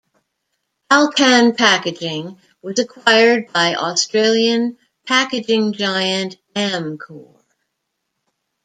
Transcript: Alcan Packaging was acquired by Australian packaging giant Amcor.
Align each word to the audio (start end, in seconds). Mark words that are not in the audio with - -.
Alcan 0.89 1.55
Packaging 1.55 2.39
was 2.63 2.79
acquired 2.79 3.53
by 3.53 3.75
Australian 3.75 4.79
packaging 5.05 5.73
giant 5.73 6.37
Amcor. 6.55 7.39